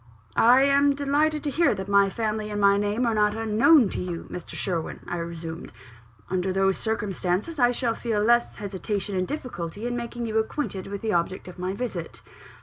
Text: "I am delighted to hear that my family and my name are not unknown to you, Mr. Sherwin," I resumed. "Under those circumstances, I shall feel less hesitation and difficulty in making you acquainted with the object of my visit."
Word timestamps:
"I 0.35 0.63
am 0.63 0.95
delighted 0.95 1.43
to 1.43 1.51
hear 1.51 1.75
that 1.75 1.87
my 1.87 2.09
family 2.09 2.49
and 2.49 2.59
my 2.59 2.75
name 2.75 3.05
are 3.05 3.13
not 3.13 3.35
unknown 3.35 3.87
to 3.89 4.01
you, 4.01 4.27
Mr. 4.31 4.55
Sherwin," 4.55 5.01
I 5.05 5.17
resumed. 5.17 5.71
"Under 6.27 6.51
those 6.51 6.79
circumstances, 6.79 7.59
I 7.59 7.69
shall 7.69 7.93
feel 7.93 8.19
less 8.19 8.55
hesitation 8.55 9.15
and 9.15 9.27
difficulty 9.27 9.85
in 9.85 9.95
making 9.95 10.25
you 10.25 10.39
acquainted 10.39 10.87
with 10.87 11.01
the 11.03 11.13
object 11.13 11.47
of 11.47 11.59
my 11.59 11.73
visit." 11.75 12.23